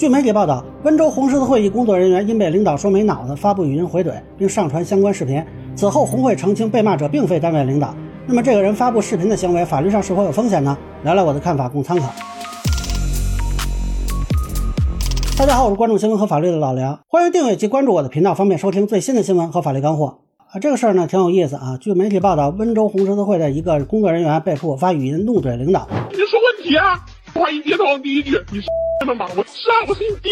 [0.00, 5.44] 据媒体报道，温州红十字会一工作人员因被领导说没脑子，发布语音回怼，并上传相关视频。
[5.76, 7.94] 此后，红会澄清被骂者并非单位领导。
[8.26, 10.74] 那么，这个人发布视频的行为，法律上是否有风险呢？
[11.04, 12.10] 聊聊我的看法，供参考。
[15.36, 20.20] 大家好，我是关注新闻和法律的老梁，欢迎订阅及关注我的频道，方便收听最新的新闻和法律干货。
[20.50, 21.76] 啊，这个事儿呢挺有意思啊。
[21.78, 25.86] 据媒体报道，温州红十字会的一个工作人员被迫发语音怒怼领导。
[26.10, 26.98] 你说问题啊！
[27.40, 28.60] 话一接到第一句，你
[29.00, 29.26] 他妈吗？
[29.34, 30.30] 我杀我是你爹！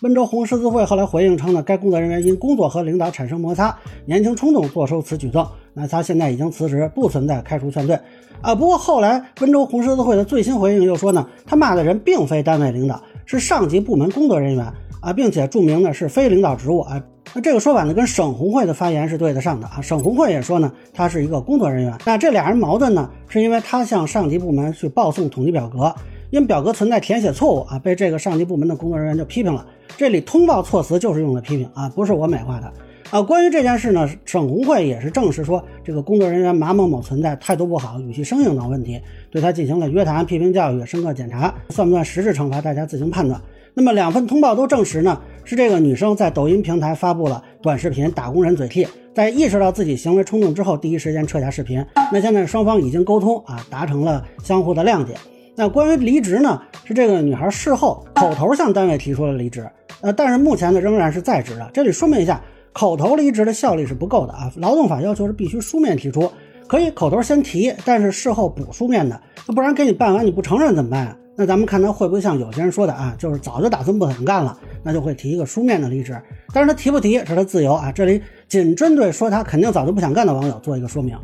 [0.00, 5.46] 温州红十字会后来回应称呢，该工作人员因工作和领导产生摩擦，年轻冲动做出此举动。
[5.72, 7.96] 那他现在已经辞职，不存在开除劝退。
[8.40, 14.66] 啊，不过后来温州红十字会的最新回应又说呢，他骂的人并非单位领导，是上级部门工作人员
[15.00, 17.00] 啊，并且注明呢是非领导职务啊。
[17.34, 19.80] 那这个说法呢，跟省红会的发言是对得上的啊。
[19.80, 21.96] 省红会也说呢，他是一个工作人员。
[22.04, 25.94] 那这俩人矛盾呢，是因为他向上级部门去报送统计表格，
[26.32, 29.66] 因表格存在填写错误啊，被这个上级部门的工作人员就批评了。
[29.98, 32.72] 这里通报措辞就是用的批评啊，不是我美化的
[33.10, 33.20] 啊。
[33.20, 38.98] 关于这件事呢，省红会也是证实说，这个工作人员马某某存在态度不好、语气生硬等问题，
[39.30, 43.38] 对他进行了约谈、批评教育、深刻检查，算不算实质惩罚，大家自行判断。
[43.74, 51.84] 那么两份通报都证实呢，是这个女生在抖音平台发布了短视频打工人嘴替，在意识到自己行为冲动之后，第一时间撤下视频。
[52.10, 55.14] 那现在双方已经沟通啊，达成了相互的谅解。
[55.54, 59.68] 那关于离职呢，是这个女孩事后口头向单位提出了离职，
[60.00, 61.70] 呃，但是目前呢仍然是在职的。
[61.74, 62.40] 这里说明一下，
[62.72, 66.32] 口头离职的效力是不够的啊，劳动法要求是必须书面提出，
[66.66, 71.16] 可以口头先提，但是事后补书面的，那不然给你办完你不承认怎么办啊？
[71.36, 76.18] 那咱们看他会不会像有些人说的啊，就是早就打算不想干了，那就会提一个书面的离职。
[76.54, 77.92] 但是他提不提是他自由啊。
[77.92, 81.14] 这里仅针对说他肯定早就不想干的网友做一个说明。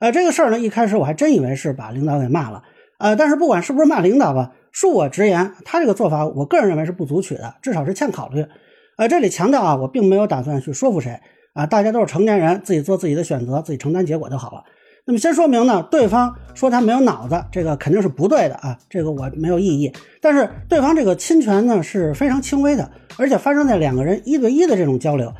[0.00, 2.62] 呃，这个事儿呢，一开始我还真以为是把领导给骂了。
[2.98, 8.46] 呃，但是不管是不是骂领导吧，恕我直言，他这个做法，我个人认为是不足取的，至少是欠考虑。
[8.96, 11.20] 呃，这里强调啊，我并没有打算去说服谁
[11.52, 14.62] 啊，大家都是成年人，自己做自己的选择，自己承担结果就好了。
[15.06, 19.92] 那么先说明呢，对方说他没有脑子，这个肯定是不对的啊，这个我没有异议。
[20.20, 25.30] 但是对方这个侵权呢是非常轻微的，而且发生在两个人一对一的这种交流，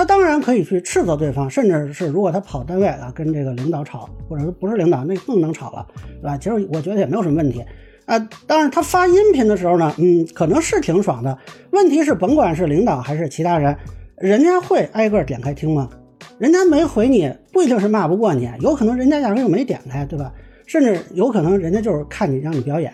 [0.00, 5.86] 他当然可以去斥责对方，甚至是如果他跑单位啊跟这个领导吵，或者说不是领导，那更能吵了，
[6.22, 6.38] 对吧？
[6.38, 7.62] 其实我觉得也没有什么问题
[8.06, 8.18] 啊。
[8.46, 11.36] 当然他发音频的时候呢，嗯，可能是挺爽的。
[11.72, 13.76] 问题是甭管是领导还是其他人，
[14.16, 15.90] 人家会挨个点开听吗？
[16.38, 20.32] 人家没回你，不一定是骂不过你，有可能人家压根就没点开，对吧？
[20.66, 22.90] 甚至有可能人家就是看你让你表演。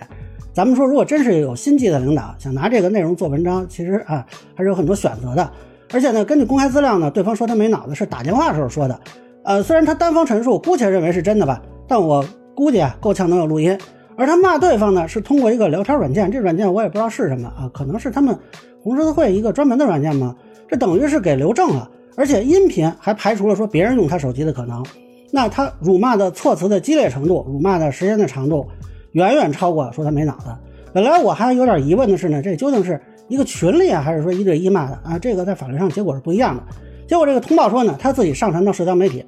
[0.52, 5.48] 咱们说，如果真是有心计的领导想拿这个内容做文章，其实啊还是有很多选择的。
[5.92, 9.00] 而且呢，根据公开资料呢，对方说他没脑子是打电话时候说的。
[9.44, 12.24] 呃，虽然他单方陈述，姑且认为是真的吧，但我
[12.54, 13.78] 估计啊够呛能有录音。
[14.16, 18.36] 而他骂对方呢，是通过一个聊天软件，这软件我也不知道是什么啊，可能是他们
[18.82, 20.34] 红十字会一个专门的软件吗？
[20.68, 21.88] 这等于是给留证了。
[22.16, 24.82] 而且音频还排除了说别人用他手机的可能，
[25.30, 28.66] 那他辱骂的措辞的激烈程度，辱骂的时间的长度，
[29.12, 30.46] 远远超过说他没脑子。
[30.94, 32.98] 本来我还有点疑问的是呢，这究竟是
[33.28, 35.18] 一个群里啊，还是说一对一骂的啊？
[35.18, 36.62] 这个在法律上结果是不一样的。
[37.06, 39.24] 结果这个通报说呢，他自己上传到社交媒体，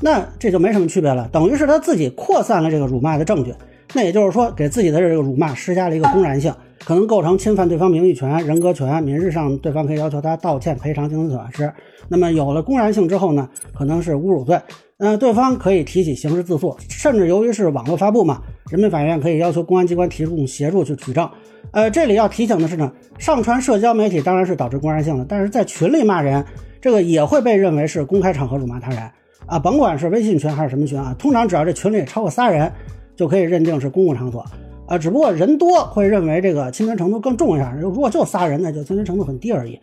[0.00, 3.54] 那这就没什么区别了，等于是他自己扩散了这个辱骂的证据。
[3.94, 6.52] 那也就是说，给自己的这个辱骂施加了一个公然性。
[6.84, 11.72] 可能构成侵犯对方名誉权、人格权，民事上对方可以要求他道歉、赔偿精神损失。
[12.06, 14.60] 那么有了公然性之后呢，可能是侮辱罪，
[14.98, 21.28] 嗯，对方可以提起刑事自诉，甚至由于是网络发布嘛，人民法院可以要求公安机关提供协助去取证。
[21.72, 26.44] 呃，这里要提醒的是呢，上传社交媒体当然是导致公然性的，但是在群里骂人，
[26.80, 29.00] 这个也会被认为是公开场合辱骂他人
[29.46, 32.72] 啊，甭管是微信群还是什么群啊，通常只要这群里超过仨人，
[33.14, 34.44] 就可以认定是公共场所。
[34.86, 39.78] 啊，只不过人多会认为这个侵权程度更重一点，如果就仨人，那就侵权程度很低而已。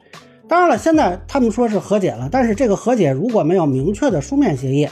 [0.47, 4.88] 当然了，现在他们说是和解了，但是这个和解如果没有明确的书面协议，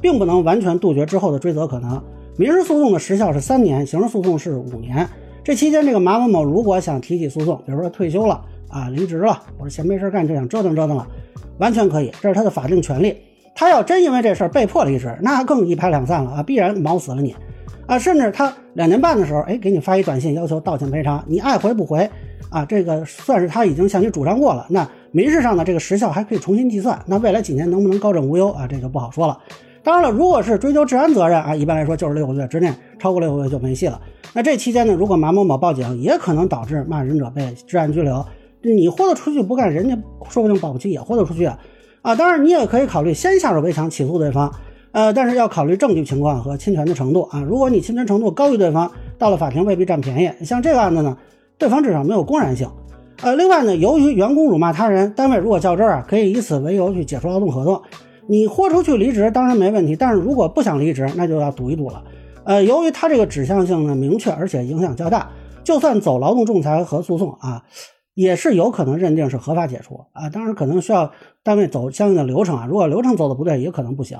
[0.00, 2.00] 并不能完全杜绝之后的追责可能。
[2.38, 5.08] 民事诉讼的时效是三年，刑事诉讼是五年。
[5.46, 11.06] 这期间，这个马某某如果想提起诉讼，比如说退休了啊、离职了，或者闲没事干就想折腾折腾了，
[11.58, 13.16] 完全可以，这是他的法定权利。
[13.54, 17.32] 他要真因为这事儿被迫离职，那更一拍两散了啊，必然毛死了你。
[17.86, 22.10] 啊，甚至他两年半的时候，哎，给你发一短信要求道歉赔偿，你爱回不回？
[22.50, 24.66] 啊，这个算是他已经向你主张过了。
[24.68, 27.00] 那民事上的这个时效还可以重新计算。
[27.06, 28.66] 那未来几年能不能高枕无忧啊？
[28.66, 29.38] 这就不好说了。
[29.86, 34.00] 当然了，如果是追究治安责任啊，一般来说就是六个月之内，超过六个月就没戏了。
[34.32, 38.26] 那这期间呢，如果马某某报警，也可能导致骂人者被治安拘留。
[38.62, 39.96] 你豁得出去不干，人家
[40.28, 41.56] 说不定保不齐也豁得出去啊。
[42.02, 44.52] 啊，当然你也可以考虑先下手为强，起诉对方。
[44.90, 47.40] 呃，但是要考虑证据情况和侵权的程度啊。
[47.48, 50.44] 如果你侵权程度高于对方，到了法庭未必占便宜。
[50.44, 51.16] 像这个案子呢，
[51.58, 52.68] 对方至少没有公然性。
[53.22, 57.80] 呃，另外呢，由于员工辱骂他人，单位如果较真啊，可以以此为由去解除劳动合同。
[58.28, 62.02] 你豁出去离职当然没问题，但是如果不想离职，那就要赌一赌了。
[62.44, 65.30] 呃，由于他这个指向性呢明确，而且影响较大，
[65.64, 67.62] 就算走劳动仲裁和诉讼啊，
[68.14, 70.28] 也是有可能认定是合法解除啊。
[70.30, 71.10] 当然可能需要
[71.42, 74.18] 单位走相应的流程啊，如果流程走的不对，也可能不行。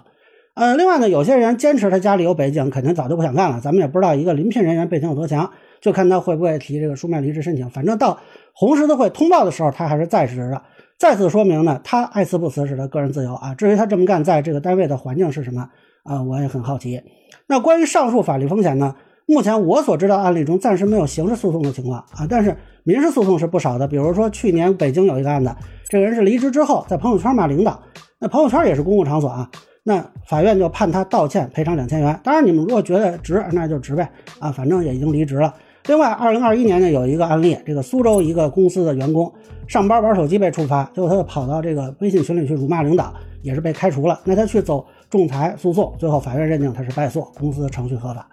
[0.54, 3.60] 呃，另外呢，有些人坚持他家里有背景，肯定早就不想干了。
[3.60, 5.50] 咱们也不知道一个临聘人员背景有多强，
[5.80, 7.68] 就看他会不会提这个书面离职申请。
[7.70, 8.18] 反正到
[8.54, 10.62] 红十字会通报的时候，他还是在职的。
[10.98, 13.54] 再次说明呢，他爱辞不辞是他个人自由啊。
[13.54, 15.68] 至于他这么干在这个单位的环境是什么
[16.04, 17.02] 啊，我也很好奇。
[17.46, 18.94] 那关于上述法律风险呢，
[19.26, 23.86] 目前我所知道案例中暂时没有刑事诉讼的情况啊，但是民事诉讼是不少的。
[23.86, 25.54] 比如说去年北京有一个案子，
[25.88, 27.78] 这个人是离职之后在朋友圈骂领导，
[28.18, 29.50] 那朋友圈也是公共场所啊。
[29.88, 32.18] 那法院就判他道歉赔偿两千元。
[32.24, 34.10] 当然，你们如果觉得值，那就值呗
[34.40, 35.54] 啊，反正也已经离职了。
[35.88, 39.32] 另外，二零二一年呢，有一个案例，这个苏州一个公司的员工
[39.68, 44.20] 上班玩手机被处罚，结果他就跑到这个微信群里去辱骂领导，也是被开除了。
[44.24, 48.28] 那他去走仲裁诉讼，最后法院认定他是败诉，公司程序合法。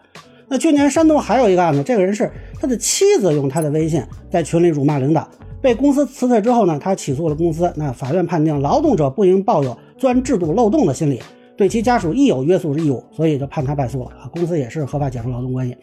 [0.48, 5.28] 那去年山东还有一个案子，这个人是他的妻子用他的微信在群里辱骂领导，
[5.62, 7.72] 被公司辞退之后呢，他起诉了公司。
[7.76, 11.22] 那法院判定劳动者不应抱有钻制度漏洞的心理。
[11.56, 14.28] 对其家属亦有约束义务，所以就判他败诉了啊。
[14.34, 15.78] 公司也是合法解除劳动关系。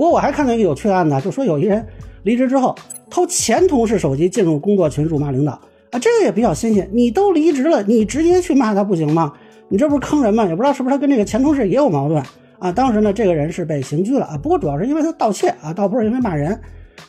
[0.00, 1.86] 不过我还看到一个有趣的案子，就说有一人
[2.22, 2.74] 离职之后
[3.10, 5.52] 偷前同事手机进入工作群辱骂领导
[5.90, 6.88] 啊，这个也比较新鲜。
[6.90, 9.30] 你都离职了，你直接去骂他不行吗？
[9.68, 10.46] 你这不是坑人吗？
[10.46, 12.22] 也不知道是不是他跟这个前同事也有矛盾
[12.58, 12.72] 啊。
[12.72, 14.38] 当时呢，这个人是被刑拘了啊。
[14.42, 16.58] 不过主要是因为他盗窃啊，倒不是因为骂人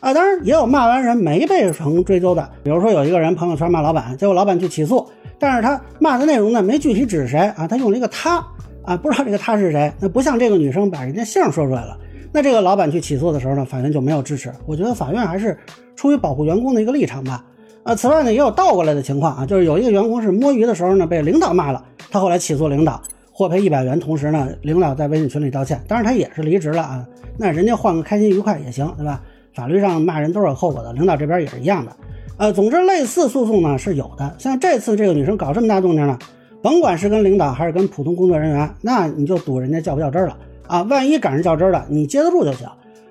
[0.02, 0.14] 啊。
[0.14, 5.08] 当然也有骂完人没被成追究的，比如说有一个人朋友圈骂老板，结果老板去起诉。
[5.40, 8.46] 但是他骂的内容呢，没具体指谁啊，他用了一个他
[8.84, 9.90] 啊，不知道这个他是谁。
[10.02, 11.98] 那不像这个女生把人家姓说出来了。
[12.32, 14.52] 那这个老板去起诉的时候呢，法院就没有支持。
[14.66, 15.58] 我觉得法院还是
[15.96, 17.46] 出于保护员工的一个立场吧。
[17.84, 23.02] 啊，此外呢，也有倒过来的情况啊，就是有一个员工是摸鱼的时候呢，被领导骂了，他后来起诉领导，
[23.32, 25.82] 获赔一百元，同时呢，领导在微信群里道歉。
[25.88, 27.06] 当然他也是离职了啊，
[27.38, 29.22] 那人家换个开心愉快也行，对吧？
[29.54, 31.92] 法律上骂人都是有后果的，领导这边也是一样的。
[32.38, 36.18] 呃，总之类似诉讼呢是有的，像这次这个女生搞这么大动静呢，
[36.62, 40.38] 甭管是跟领导还是跟普通工作人员，那你就赌人家较不较真了
[40.72, 40.84] 啊！
[40.84, 42.66] 万一赶上较真的，你接得住就行。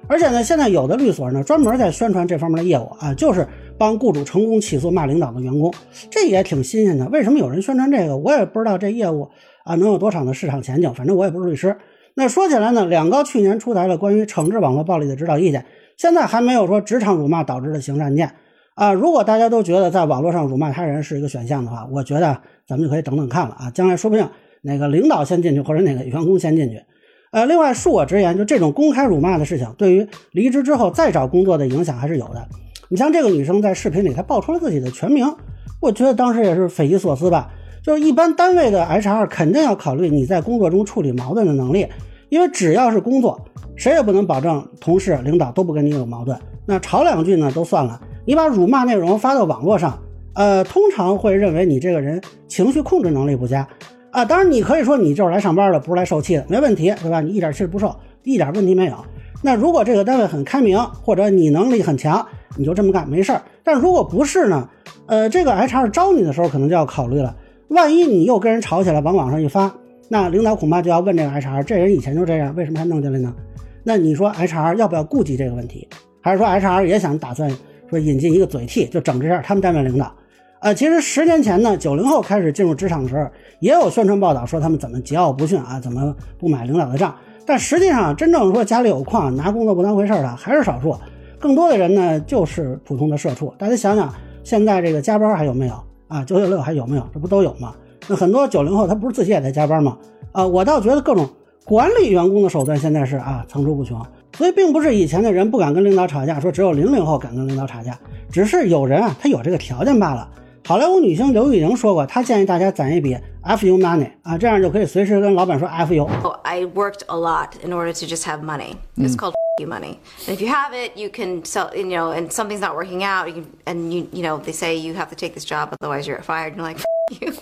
[0.08, 3.46] 而且呢，现在有的律所呢专门在宣传这方面的业务啊，就是
[3.76, 5.70] 帮雇主成功起诉骂领导的员工，
[6.10, 7.06] 这也挺新鲜的。
[7.10, 8.16] 为什么有人宣传这个？
[8.16, 9.28] 我也不知道这业务
[9.64, 10.94] 啊能有多长的市场前景。
[10.94, 11.76] 反正我也不是律师。
[12.14, 15.66] 那说起来呢，两高去年出台了关于惩治网络暴力的指导意见，
[15.98, 18.32] 现在还没有说职场辱骂导致的刑事案件。
[18.74, 24.26] 啊，如果大家都觉得在网络上辱骂他人是一个选项的话，我觉得咱们就可以等等看了啊，将来说不定
[24.62, 26.82] 哪个领导先进去，或者哪个员工先进去。
[27.32, 32.44] 呃，另外恕我直言，就这种公开辱骂的事情，对于离职之后再找工作的影响还是有的。
[32.88, 35.32] 你像这个女生在视频里，她报出了自己的全名，
[35.80, 37.48] 我觉得当时也是匪夷所思吧。
[37.84, 41.86] 就是一般单位的 HR 肯定要考虑你在工作中处理矛盾的能力，
[42.30, 43.40] 因为只要是工作，
[43.76, 46.36] 谁也不能保证同事、领导都不跟你有矛盾。
[46.66, 48.00] 那吵两句呢都算了。
[48.26, 49.96] 你把辱骂内容发到网络上，
[50.34, 53.66] 呃，通常会认为你这个人情绪控制能力不佳
[54.10, 54.24] 啊。
[54.24, 57.20] 当然，你可以说你就是来上班的，不是来受气的，没问题，对吧？
[57.20, 58.96] 你一点气不受，一点问题没有。
[59.42, 62.26] 那如果这个单位很开明，或者你能力很强，
[62.56, 63.42] 你就这么干没事儿。
[63.64, 64.68] 但如果不是呢？
[65.06, 67.34] 呃，这个 HR 招你的时候可能就要考虑了，
[67.68, 69.72] 万一你又跟人吵起来，往网上一发，
[70.08, 73.34] 那领导恐怕就要问这个 HR，这人以前就这样，为什么还弄进来呢？
[73.82, 75.88] 那你说 HR 要不要顾及这个问题？
[76.20, 77.50] 还是说 HR 也想打算？
[77.88, 80.14] 说引进一个嘴替，就整治一下他们单位领导。
[80.60, 83.26] 呃，其实十年前呢，九零后开始进入职场的时候，
[83.60, 87.14] 也有宣传报道说他们怎么桀骜不驯啊，怎么不买领导的账。
[87.46, 90.94] 但实际上，真正说家里有矿，拿工作不当回事的还是少数。
[91.38, 93.52] 更多的人呢，就是普通的社畜。
[93.56, 94.12] 大家想想，
[94.44, 95.74] 现在这个加班还有没有
[96.08, 96.22] 啊？
[96.24, 97.08] 九九六还有没有？
[97.14, 97.74] 这不都有吗？
[98.06, 99.96] 那很多九零后他不是自己也在加班吗？
[100.32, 101.26] 啊，我倒觉得各种
[101.64, 103.98] 管理员工的手段现在是啊层出不穷。
[104.36, 107.98] 所以并不是以前的人不敢跟领导吵架，说只有零零后敢跟领导吵架，
[108.30, 110.28] 只是有人啊，他有这个条件罢了。
[110.70, 116.08] 好莱坞女星刘玉玲说过，她建议大家攒一笔 F U money 啊，这样就可以随时跟老板说 F U。
[116.44, 118.76] I worked a lot in order to just have money.
[118.96, 119.96] It's called you money.
[120.28, 121.74] And if you have it, you can sell.
[121.74, 124.76] You know, and something's not working out, you can, and you you know they say
[124.76, 126.54] you have to take this job, otherwise you're fired.
[126.54, 126.78] You're like
[127.20, 127.32] you.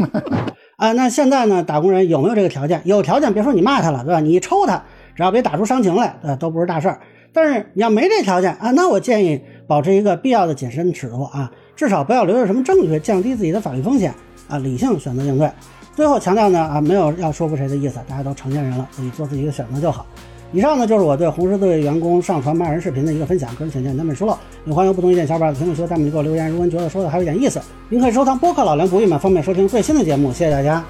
[0.78, 2.80] 啊，那现在呢，打工人有没有这个条件？
[2.86, 4.20] 有条件，别说你骂他了，对吧？
[4.20, 4.82] 你抽他。
[5.14, 6.98] 只要别打出伤情来，呃，都不是大事儿。
[7.30, 14.12] 但是你要没这条件啊，那我建议保持一个必要的谨慎尺度啊，至少不要留下什么证据，降低自己的法律风险
[14.48, 15.48] 啊，理性选择应对。
[15.94, 20.04] 最后强调呢啊，没有要说服谁的意思，大家都成年人了，自己做自己的选择就好。
[20.50, 26.50] 以上呢就是我对红十字会员工上传骂人视频的一个分享，个人浅见难免疏漏，有欢迎不同意见小伙伴评论区弹幕里给我留言。
[26.50, 30.32] 如果你觉得说的还有点意思，您可以收藏播客老梁不郁闷，方便收听最新的节目。
[30.32, 30.84] 谢谢大家。